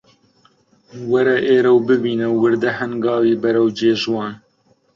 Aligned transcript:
وەرە 1.11 1.35
ئێرە 1.47 1.71
و 1.75 1.79
ببینە 1.89 2.27
وردە 2.41 2.71
هەنگاوی 2.79 3.39
بەرەو 3.41 3.67
جێژوان 3.77 4.33